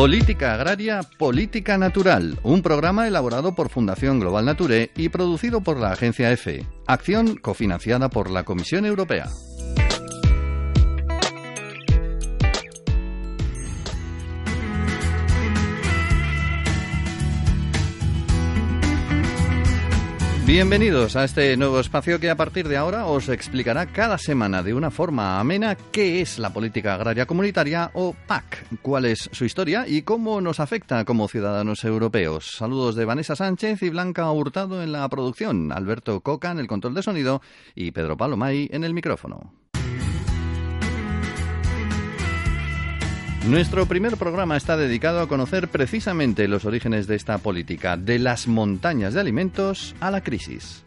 [0.00, 5.92] Política Agraria, Política Natural, un programa elaborado por Fundación Global Nature y producido por la
[5.92, 9.28] agencia EFE, acción cofinanciada por la Comisión Europea.
[20.50, 24.74] Bienvenidos a este nuevo espacio que a partir de ahora os explicará cada semana de
[24.74, 29.86] una forma amena qué es la política agraria comunitaria o PAC, cuál es su historia
[29.86, 32.56] y cómo nos afecta como ciudadanos europeos.
[32.58, 36.94] Saludos de Vanessa Sánchez y Blanca Hurtado en la producción, Alberto Coca en el control
[36.94, 37.42] de sonido
[37.76, 39.52] y Pedro Palomay en el micrófono.
[43.48, 48.46] Nuestro primer programa está dedicado a conocer precisamente los orígenes de esta política, de las
[48.46, 50.84] montañas de alimentos a la crisis.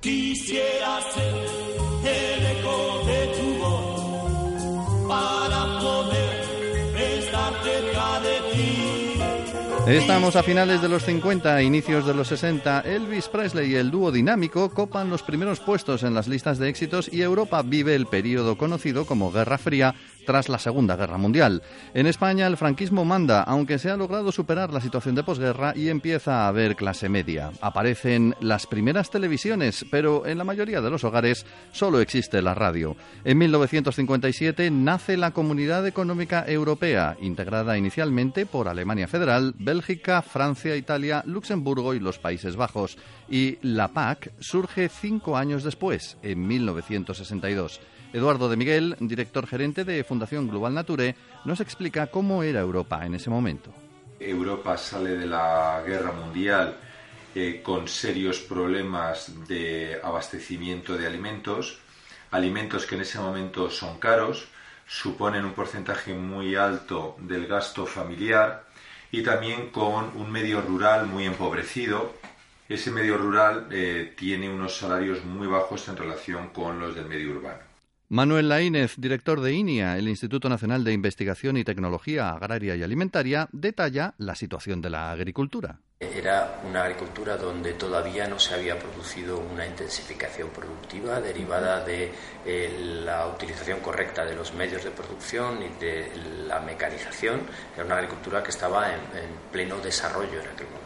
[9.87, 12.81] Estamos a finales de los 50, inicios de los 60.
[12.81, 17.11] Elvis Presley y el dúo dinámico copan los primeros puestos en las listas de éxitos
[17.11, 19.93] y Europa vive el periodo conocido como Guerra Fría
[20.25, 21.61] tras la Segunda Guerra Mundial.
[21.93, 25.89] En España el franquismo manda, aunque se ha logrado superar la situación de posguerra y
[25.89, 27.51] empieza a haber clase media.
[27.61, 32.95] Aparecen las primeras televisiones, pero en la mayoría de los hogares solo existe la radio.
[33.23, 41.23] En 1957 nace la Comunidad Económica Europea, integrada inicialmente por Alemania Federal, Bélgica, Francia, Italia,
[41.25, 42.95] Luxemburgo y los Países Bajos.
[43.27, 47.81] Y la PAC surge cinco años después, en 1962.
[48.13, 53.15] Eduardo de Miguel, director gerente de Fundación Global Nature, nos explica cómo era Europa en
[53.15, 53.73] ese momento.
[54.19, 56.77] Europa sale de la guerra mundial
[57.33, 61.79] eh, con serios problemas de abastecimiento de alimentos,
[62.29, 64.45] alimentos que en ese momento son caros,
[64.85, 68.71] suponen un porcentaje muy alto del gasto familiar
[69.13, 72.15] y también con un medio rural muy empobrecido.
[72.67, 77.29] Ese medio rural eh, tiene unos salarios muy bajos en relación con los del medio
[77.29, 77.59] urbano.
[78.09, 83.49] Manuel Laínez, director de INIA, el Instituto Nacional de Investigación y Tecnología Agraria y Alimentaria,
[83.51, 85.79] detalla la situación de la agricultura.
[86.15, 92.11] Era una agricultura donde todavía no se había producido una intensificación productiva derivada de
[92.45, 96.11] eh, la utilización correcta de los medios de producción y de
[96.47, 97.41] la mecanización.
[97.75, 99.01] Era una agricultura que estaba en,
[99.51, 100.83] pleno desarrollo en aquel momento.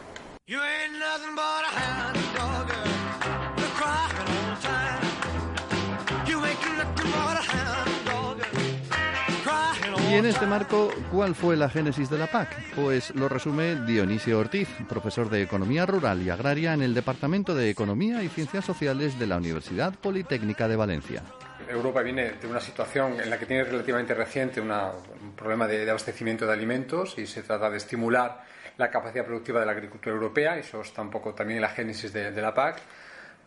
[10.08, 12.48] Y en este marco, ¿cuál fue la génesis de la PAC?
[12.74, 17.68] Pues lo resume Dionisio Ortiz, profesor de Economía Rural y Agraria en el Departamento de
[17.68, 21.22] Economía y Ciencias Sociales de la Universidad Politécnica de Valencia.
[21.68, 26.46] Europa viene de una situación en la que tiene relativamente reciente un problema de, abastecimiento
[26.46, 28.44] de alimentos y se trata de estimular
[28.78, 32.30] la capacidad productiva de la agricultura europea, eso está un también en la génesis de
[32.40, 32.80] la PAC.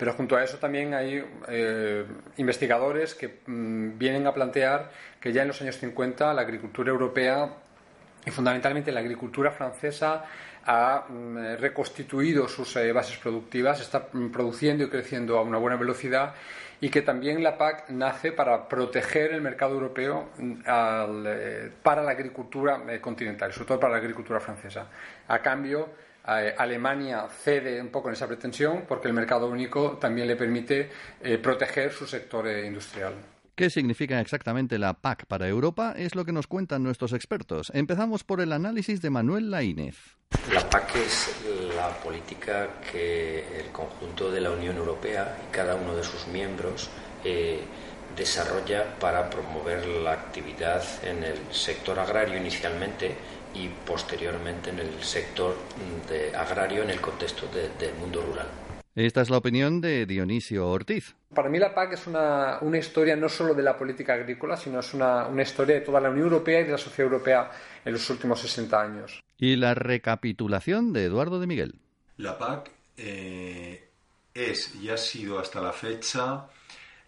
[0.02, 2.06] Pero junto a eso también hay eh,
[2.38, 4.90] investigadores que mm, vienen a plantear
[5.20, 7.54] que ya en los años 50 la agricultura europea
[8.26, 10.26] y fundamentalmente la agricultura francesa
[10.66, 15.78] ha mm, reconstituido sus eh, bases productivas, está mm, produciendo y creciendo a una buena
[15.78, 16.34] velocidad
[16.80, 22.82] y que también la PAC nace para proteger el mercado europeo eh, para la agricultura
[23.00, 24.88] continental, sobre todo para la agricultura francesa.
[25.28, 25.90] A cambio,
[26.28, 30.90] eh, Alemania cede un poco en esa pretensión porque el mercado único también le permite
[31.22, 33.14] eh, proteger su sector eh, industrial.
[33.56, 35.94] ¿Qué significa exactamente la PAC para Europa?
[35.96, 37.72] Es lo que nos cuentan nuestros expertos.
[37.74, 40.18] Empezamos por el análisis de Manuel Laínez.
[40.54, 41.36] La PAC es
[41.76, 46.90] la política que el conjunto de la Unión Europea y cada uno de sus miembros
[48.16, 53.16] desarrolla para promover la actividad en el sector agrario inicialmente
[53.54, 55.56] y posteriormente en el sector
[56.10, 58.48] de agrario en el contexto del mundo rural.
[58.96, 61.16] Esta es la opinión de Dionisio Ortiz.
[61.34, 64.82] Para mí la PAC es una, una historia no solo de la política agrícola, sino
[64.82, 67.52] es una, una, historia de toda la Unión Europea y de la sociedad europea
[67.86, 69.22] en los últimos 60 años.
[69.38, 71.76] Y la recapitulación de Eduardo de Miguel.
[72.18, 73.88] La PAC eh,
[74.34, 76.48] es y ha sido hasta la fecha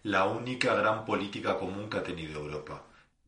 [0.04, 2.82] la única gran política común que ha tenido Europa.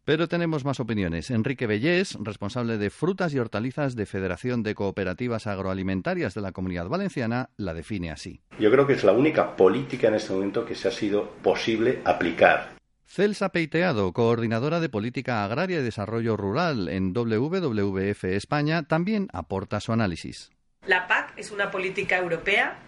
[0.07, 1.33] Pero tenemos más opiniones.
[1.33, 6.87] Enrique Bellés, responsable de frutas y hortalizas de Federación de Cooperativas Agroalimentarias de la Comunidad
[6.89, 8.41] Valenciana, la define así.
[8.61, 12.03] Yo creo que es la única política en este momento que se ha sido posible
[12.05, 12.77] aplicar.
[13.05, 19.93] Celsa Peiteado, coordinadora de Política Agraria y Desarrollo Rural en WWF España, también aporta su
[19.93, 20.53] análisis.
[20.87, 22.79] La PAC es una política europea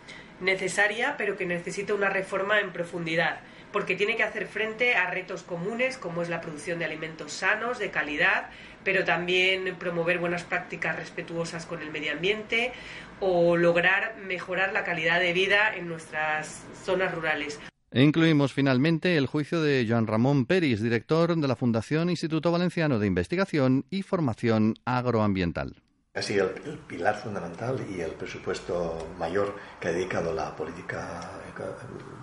[0.41, 3.41] necesaria, pero que necesita una reforma en profundidad
[3.73, 7.79] porque tiene que hacer frente a retos comunes como es la producción de alimentos sanos,
[7.79, 8.50] de calidad,
[8.85, 12.73] pero también promover buenas prácticas respetuosas con el medio ambiente
[13.20, 17.59] o lograr mejorar la calidad de vida en nuestras zonas rurales.
[17.91, 22.99] E incluimos finalmente el juicio de Joan Ramón Peris, director de la Fundación Instituto Valenciano
[22.99, 25.82] de Investigación y Formación Agroambiental.
[26.15, 31.31] Ha sido el, pilar fundamental y el presupuesto mayor que ha dedicado la política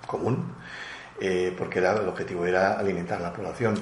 [0.05, 0.53] común,
[1.19, 3.75] eh, porque el objetivo era alimentar a la población.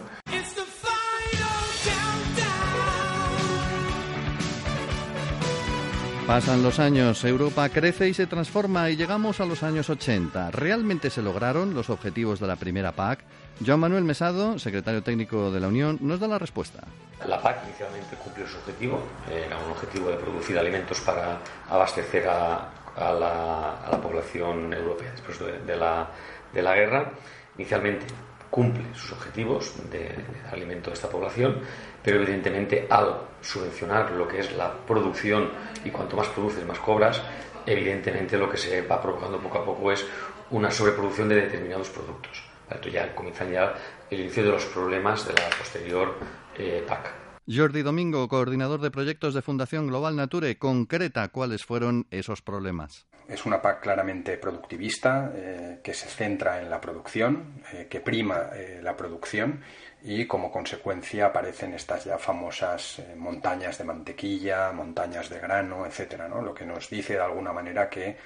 [6.28, 10.52] Pasan los años, Europa crece y se transforma y llegamos a los años 80.
[10.52, 13.20] ¿Realmente se lograron los objetivos de la primera PAC?
[13.64, 16.80] Joan Manuel Mesado, secretario técnico de la Unión, nos da la respuesta.
[17.28, 21.40] La PAC inicialmente cumplió su objetivo, era un objetivo de producir alimentos para
[21.70, 26.08] abastecer a, la, población europea después de, la,
[26.54, 27.12] de la guerra.
[27.58, 28.06] Inicialmente
[28.54, 30.14] cumple sus objetivos de,
[30.52, 31.60] alimento de esta población,
[32.04, 35.50] pero evidentemente al subvencionar lo que es la producción
[35.84, 37.20] y cuanto más produces más cobras,
[37.66, 40.06] evidentemente lo que se va provocando poco a poco es
[40.52, 42.44] una sobreproducción de determinados productos.
[42.92, 43.74] Ya comienzan ya
[44.10, 46.16] el inicio de los problemas de la posterior
[46.58, 47.12] eh, PAC.
[47.48, 53.46] Jordi Domingo, coordinador de proyectos de Fundación Global Nature, concreta cuáles fueron esos problemas es
[53.46, 58.80] una PAC claramente productivista, eh, que se centra en la producción, eh, que prima eh,
[58.82, 59.62] la producción
[60.04, 66.42] y como consecuencia aparecen estas ya famosas montañas de mantequilla, montañas de grano, etcétera, ¿no?
[66.42, 68.18] Lo que nos dice de alguna manera que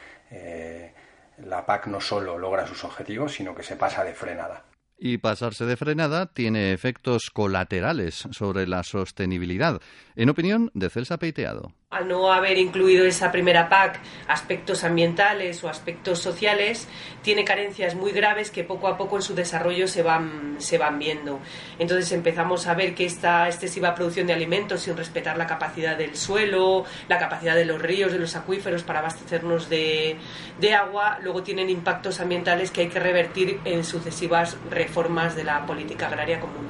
[1.45, 4.63] la PAC no solo logra sus objetivos, sino que se pasa de frenada.
[4.97, 9.79] Y pasarse de frenada tiene efectos colaterales sobre la sostenibilidad,
[10.15, 15.69] en opinión de Celsa Peiteado al no haber incluido esa primera PAC aspectos ambientales o
[15.69, 16.86] aspectos sociales,
[17.22, 21.00] tiene carencias muy graves que poco a poco en su desarrollo se van, se van
[21.00, 21.39] viendo.
[21.80, 26.18] Entonces empezamos a ver que esta excesiva producción de alimentos sin respetar la capacidad del
[26.18, 30.18] suelo, la capacidad de los ríos, de los acuíferos para abastecernos de,
[30.60, 35.66] de agua, luego tienen impactos ambientales que hay que revertir en sucesivas reformas de la
[35.66, 36.68] política agraria común.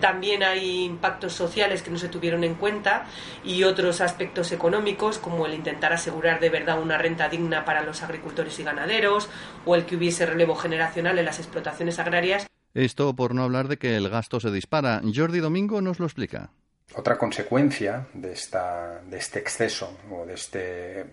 [0.00, 3.06] También hay impactos sociales que no se tuvieron en cuenta
[3.44, 8.02] y otros aspectos económicos como el intentar asegurar de verdad una renta digna para los
[8.02, 9.28] agricultores y ganaderos
[9.64, 12.46] o el que hubiese relevo generacional en las explotaciones agrarias.
[12.74, 15.00] Esto por no hablar de que el gasto se dispara.
[15.14, 16.50] Jordi Domingo nos lo explica.
[16.94, 21.06] Otra consecuencia de, esta, de este exceso o de este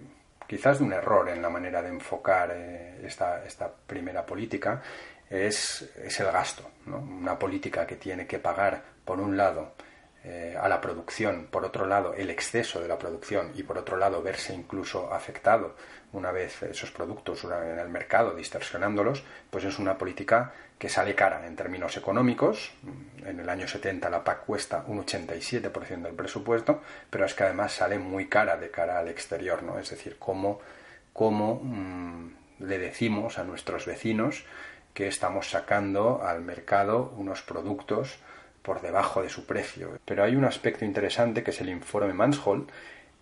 [0.48, 4.82] quizás de un error en la manera de enfocar eh, esta, esta primera política
[5.36, 5.90] es,
[6.20, 6.70] el gasto.
[6.88, 9.74] Una política que tiene que pagar, por un lado,
[10.24, 13.98] eh, a la producción, por otro lado, el exceso de la producción y, por otro
[13.98, 15.76] lado, verse incluso afectado
[16.16, 21.46] una vez esos productos en el mercado, distorsionándolos, pues es una política que sale cara
[21.46, 22.72] en términos económicos.
[23.26, 27.74] En el año 70 la PAC cuesta un 87% del presupuesto, pero es que además
[27.74, 29.78] sale muy cara de cara al exterior, ¿no?
[29.78, 30.60] Es decir, cómo,
[31.14, 32.30] cómo mm,
[32.60, 34.46] le decimos a nuestros vecinos
[34.96, 38.18] que estamos sacando al mercado unos productos
[38.64, 40.00] por debajo de su precio.
[40.06, 42.70] Pero hay un aspecto interesante que es el informe Manshold,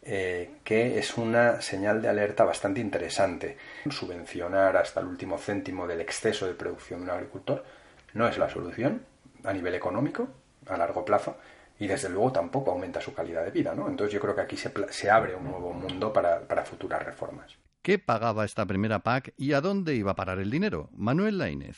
[0.04, 3.58] eh, que es una señal de alerta bastante interesante.
[3.90, 7.66] Subvencionar hasta el último céntimo del exceso de producción de un agricultor
[8.14, 9.02] no es la solución
[9.44, 10.28] a nivel económico
[10.68, 11.38] a largo plazo
[11.80, 13.72] y desde luego tampoco aumenta su calidad de vida.
[13.72, 17.63] Entonces yo creo que aquí se, abre un nuevo mundo para futuras reformas.
[17.84, 20.90] ¿Qué pagaba esta primera PAC y a dónde iba a parar el dinero?
[20.96, 21.76] Manuel Lainez.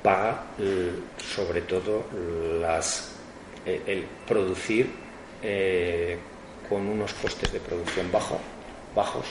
[0.00, 2.04] Paga eh, sobre todo
[2.60, 3.16] las,
[3.66, 4.88] eh, el producir
[5.42, 6.20] eh,
[6.68, 8.38] con unos costes de producción bajo,
[8.94, 9.26] bajos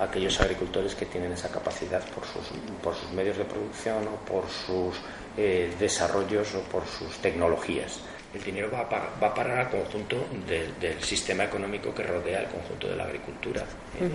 [0.00, 2.48] aquellos agricultores que tienen esa capacidad por sus,
[2.82, 4.96] por sus medios de producción o por sus
[5.36, 8.00] desarrollos o por sus tecnologías
[8.34, 12.42] el dinero va a, parar, va a parar al conjunto del sistema económico que rodea
[12.42, 13.64] el conjunto de la agricultura.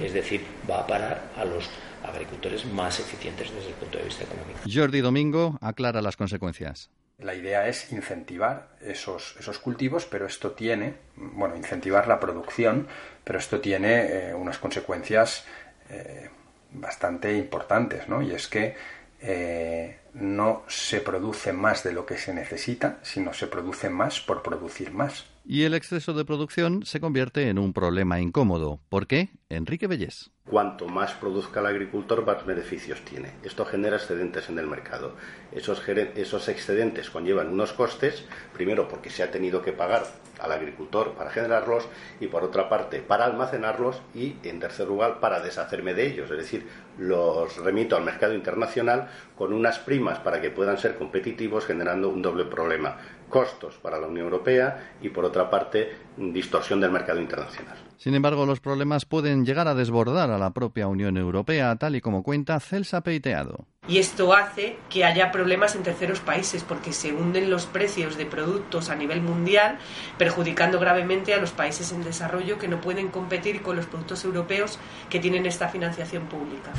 [0.01, 1.69] Es decir, va a parar a los
[2.03, 4.59] agricultores más eficientes desde el punto de vista económico.
[4.71, 6.89] Jordi Domingo aclara las consecuencias.
[7.19, 12.87] La idea es incentivar esos, esos cultivos, pero esto tiene, bueno, incentivar la producción,
[13.23, 15.45] pero esto tiene eh, unas consecuencias
[15.89, 16.29] eh,
[16.71, 18.21] bastante importantes, ¿no?
[18.21, 18.75] Y es que
[19.21, 24.43] eh, no se produce más de lo que se necesita, sino se produce más por
[24.43, 25.25] producir más.
[25.45, 28.79] Y el exceso de producción se convierte en un problema incómodo.
[28.87, 29.29] ¿Por qué?
[29.49, 30.31] Enrique Bellés.
[30.49, 33.33] Cuanto más produzca el agricultor, más beneficios tiene.
[33.43, 35.15] Esto genera excedentes en el mercado.
[35.51, 40.05] Esos, esos excedentes conllevan unos costes, primero porque se ha tenido que pagar
[40.39, 41.87] al agricultor para generarlos
[42.19, 46.37] y por otra parte para almacenarlos y en tercer lugar para deshacerme de ellos, es
[46.37, 52.09] decir, los remito al mercado internacional con unas primas para que puedan ser competitivos generando
[52.09, 52.97] un doble problema
[53.33, 57.75] costos para la Unión Europea y, por otra parte, distorsión del mercado internacional.
[57.97, 62.01] Sin embargo, los problemas pueden llegar a desbordar a la propia Unión Europea, tal y
[62.01, 63.65] como cuenta Celsa Peiteado.
[63.87, 68.25] Y esto hace que haya problemas en terceros países porque se hunden los precios de
[68.25, 69.77] productos a nivel mundial,
[70.17, 74.79] perjudicando gravemente a los países en desarrollo que no pueden competir con los productos europeos
[75.09, 76.71] que tienen esta financiación pública.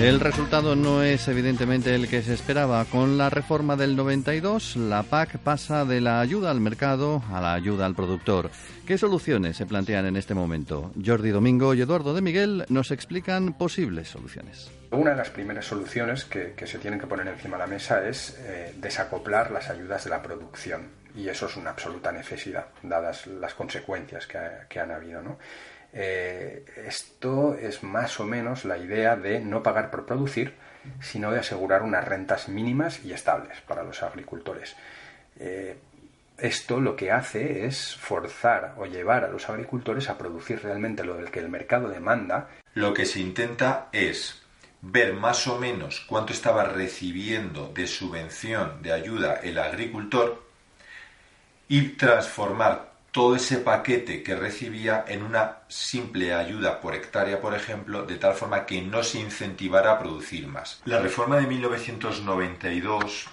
[0.00, 2.86] El resultado no es evidentemente el que se esperaba.
[2.86, 7.52] Con la reforma del 92, la PAC pasa de la ayuda al mercado a la
[7.52, 8.50] ayuda al productor.
[8.86, 10.90] ¿Qué soluciones se plantean en este momento?
[11.04, 14.70] Jordi Domingo y Eduardo de Miguel nos explican posibles soluciones.
[14.90, 18.38] Una de las primeras soluciones que, se tienen que poner encima de la mesa es
[18.40, 20.99] eh, desacoplar las ayudas de la producción.
[21.14, 24.38] Y eso es una absoluta necesidad, dadas las consecuencias que,
[24.68, 25.22] que han habido.
[25.22, 25.38] ¿no?
[25.92, 30.54] Eh, esto es más o menos la idea de no pagar por producir,
[31.00, 34.76] sino de asegurar unas rentas mínimas y estables para los agricultores.
[35.38, 35.76] Eh,
[36.38, 41.16] esto lo que hace es forzar o llevar a los agricultores a producir realmente lo
[41.16, 42.48] del que el mercado demanda.
[42.74, 44.42] Lo que se intenta es
[44.80, 50.49] ver más o menos cuánto estaba recibiendo de subvención, de ayuda el agricultor
[51.70, 58.02] y transformar todo ese paquete que recibía en una simple ayuda por hectárea, por ejemplo,
[58.04, 60.82] de tal forma que no se incentivara a producir más.
[60.84, 63.28] La reforma de 1992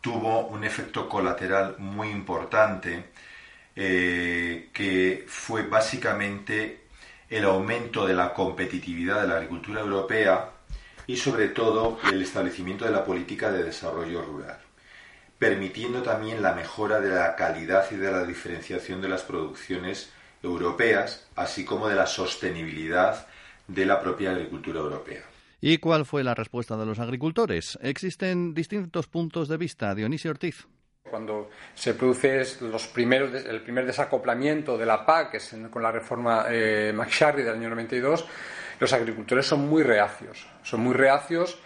[0.00, 3.06] tuvo un efecto colateral muy importante
[3.74, 6.86] eh, que fue básicamente
[7.28, 10.50] el aumento de la competitividad de la agricultura europea
[11.08, 14.67] y sobre todo el establecimiento de la política de desarrollo rural
[15.38, 21.26] permitiendo también la mejora de la calidad y de la diferenciación de las producciones europeas,
[21.36, 23.26] así como de la sostenibilidad
[23.66, 25.22] de la propia agricultura europea.
[25.60, 27.78] ¿Y cuál fue la respuesta de los agricultores?
[27.82, 29.94] Existen distintos puntos de vista.
[29.94, 30.66] Dionisio Ortiz.
[31.10, 35.90] Cuando se produce los primeros, el primer desacoplamiento de la PAC, que es con la
[35.90, 38.24] reforma eh, del año 92,
[38.78, 40.46] los agricultores son muy reacios.
[40.62, 41.58] Son muy reacios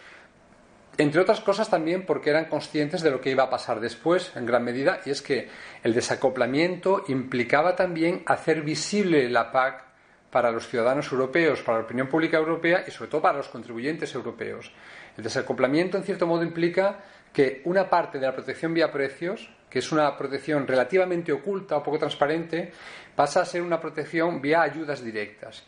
[0.98, 4.44] entre otras cosas también porque eran conscientes de lo que iba a pasar después, en
[4.46, 5.48] gran medida, y es que
[5.82, 9.84] el desacoplamiento implicaba también hacer visible la PAC
[10.30, 14.14] para los ciudadanos europeos, para la opinión pública europea y sobre todo para los contribuyentes
[14.14, 14.72] europeos.
[15.16, 17.00] El desacoplamiento, en cierto modo, implica
[17.32, 21.82] que una parte de la protección vía precios, que es una protección relativamente oculta o
[21.82, 22.72] poco transparente,
[23.14, 25.64] pasa a ser una protección vía ayudas directas.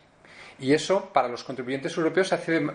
[0.59, 2.71] Y eso, para los contribuyentes europeos, se hace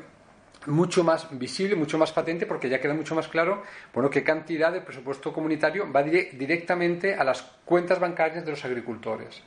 [0.67, 3.63] mucho más visible, mucho más patente, porque ya queda mucho más claro
[3.93, 9.41] bueno, qué cantidad de presupuesto comunitario va directamente a las cuentas bancarias de los agricultores.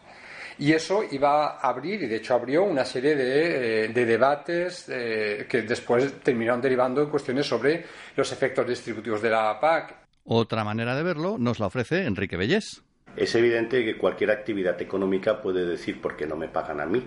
[0.59, 5.47] Y eso iba a abrir, y de hecho abrió, una serie de, eh, debates eh,
[5.49, 9.95] que después terminaron derivando en cuestiones sobre los efectos distributivos de la PAC.
[10.25, 12.83] Otra manera de verlo nos la ofrece Enrique Bellés.
[13.17, 17.03] Es evidente que cualquier actividad económica puede decir por qué no me pagan a mí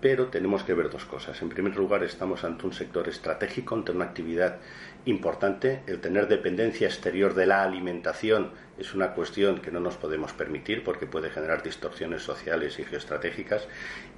[0.00, 1.40] pero tenemos que ver dos cosas.
[1.42, 4.58] En primer lugar, estamos ante un sector estratégico, ante una actividad
[5.04, 5.82] importante.
[5.86, 10.82] El tener dependencia exterior de la alimentación es una cuestión que no nos podemos permitir
[10.82, 13.68] porque puede generar distorsiones sociales y geoestratégicas.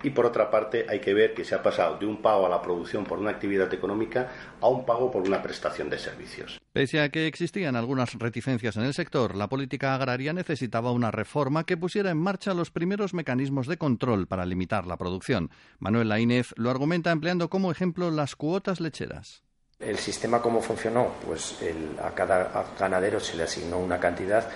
[0.02, 2.48] Y por otra parte, hay que ver que se ha pasado de un pago a
[2.48, 6.60] la producción por una actividad económica a un pago por una prestación de servicios.
[6.72, 11.64] Pese a que existían algunas reticencias en el sector, la política agraria necesitaba una reforma
[11.64, 15.50] que pusiera en marcha los primeros mecanismos de control para limitar la producción.
[15.80, 19.42] Manuel Laínez lo argumenta empleando como ejemplo las cuotas lecheras.
[19.84, 21.56] El sistema cómo funcionó, pues
[22.02, 24.48] a cada ganadero se le asignó una cantidad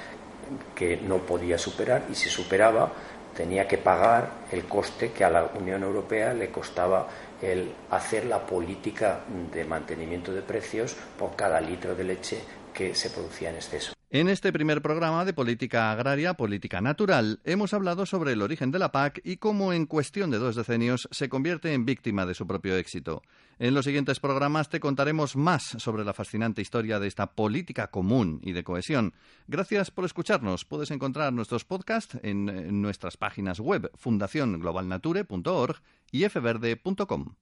[0.75, 2.93] que no podía superar y si superaba
[3.37, 7.09] tenía que pagar el coste que a la Unión Europea le costaba
[7.43, 9.21] el hacer la política
[9.53, 12.39] de mantenimiento de precios por cada litro de leche
[12.73, 13.96] que se producía en exceso.
[14.19, 18.79] En este primer programa de Política Agraria, Política Natural, hemos hablado sobre el origen de
[18.79, 22.47] la PAC y cómo en cuestión de dos decenios se convierte en víctima de su
[22.47, 23.21] propio éxito.
[23.59, 28.41] En los siguientes programas te contaremos más sobre la fascinante historia de esta política común
[28.43, 29.13] y de cohesión.
[29.49, 30.65] Gracias por escucharnos.
[30.65, 35.77] Puedes encontrar nuestros podcasts en, nuestras páginas web fundacionglobalnature.org
[36.11, 37.35] y fverde.com.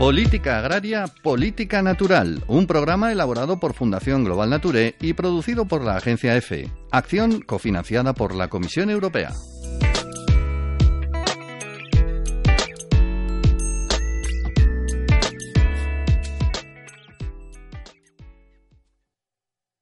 [0.00, 5.96] Política Agraria, Política Natural, un programa elaborado por Fundación Global Nature y producido por la
[5.96, 6.70] agencia EFE.
[6.90, 9.32] Acción cofinanciada por la Comisión Europea.